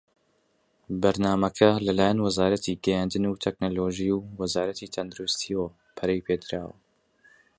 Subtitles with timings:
[1.01, 6.73] بەرنامەکە لە لایەن وەزارەتی گەیاندن وتەکنەلۆجی و وە وەزارەتی تەندروستییەوە پەرەی پێدراوە.